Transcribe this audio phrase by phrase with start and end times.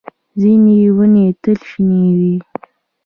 [0.39, 2.35] ځینې ونې تل شنې وي